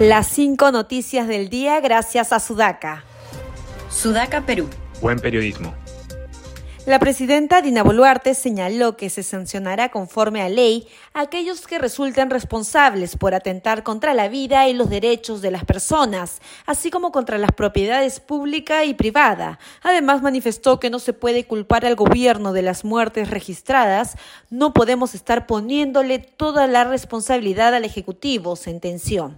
[0.00, 3.04] Las cinco noticias del día gracias a Sudaca.
[3.90, 4.66] Sudaca, Perú.
[5.02, 5.74] Buen periodismo.
[6.86, 12.30] La presidenta Dina Boluarte señaló que se sancionará conforme a ley a aquellos que resulten
[12.30, 17.36] responsables por atentar contra la vida y los derechos de las personas, así como contra
[17.36, 19.58] las propiedades pública y privada.
[19.82, 24.16] Además manifestó que no se puede culpar al gobierno de las muertes registradas,
[24.48, 29.34] no podemos estar poniéndole toda la responsabilidad al Ejecutivo, sentenció.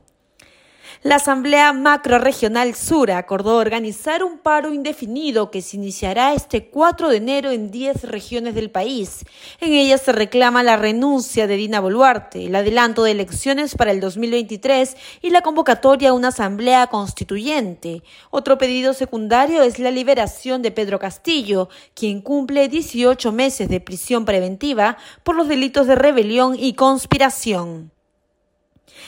[1.03, 7.17] La Asamblea Macroregional Sur acordó organizar un paro indefinido que se iniciará este 4 de
[7.17, 9.25] enero en 10 regiones del país.
[9.61, 14.01] En ella se reclama la renuncia de Dina Boluarte, el adelanto de elecciones para el
[14.01, 18.03] 2023 y la convocatoria a una asamblea constituyente.
[18.31, 24.25] Otro pedido secundario es la liberación de Pedro Castillo, quien cumple 18 meses de prisión
[24.25, 27.92] preventiva por los delitos de rebelión y conspiración.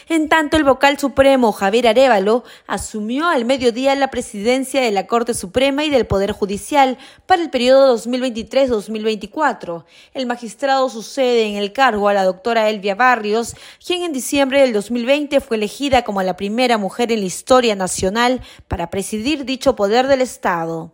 [0.09, 5.33] En tanto, el vocal supremo Javier Arevalo asumió al mediodía la presidencia de la Corte
[5.33, 9.85] Suprema y del Poder Judicial para el periodo 2023-2024.
[10.13, 14.75] El magistrado sucede en el cargo a la doctora Elvia Barrios, quien en diciembre del
[14.75, 20.07] 2020 fue elegida como la primera mujer en la historia nacional para presidir dicho poder
[20.07, 20.93] del Estado.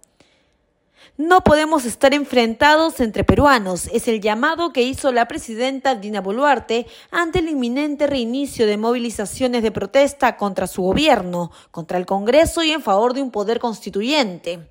[1.20, 6.86] No podemos estar enfrentados entre peruanos, es el llamado que hizo la presidenta Dina Boluarte
[7.10, 12.70] ante el inminente reinicio de movilizaciones de protesta contra su gobierno, contra el Congreso y
[12.70, 14.69] en favor de un poder constituyente.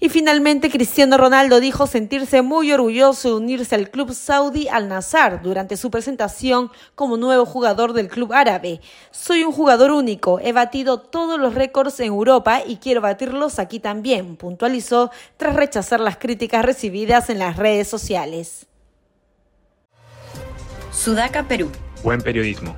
[0.00, 5.40] Y finalmente Cristiano Ronaldo dijo sentirse muy orgulloso de unirse al club saudí Al Nassr
[5.42, 8.80] durante su presentación como nuevo jugador del club árabe.
[9.10, 13.80] Soy un jugador único, he batido todos los récords en Europa y quiero batirlos aquí
[13.80, 18.66] también, puntualizó tras rechazar las críticas recibidas en las redes sociales.
[20.92, 21.70] Sudaca, Perú.
[22.02, 22.76] Buen periodismo.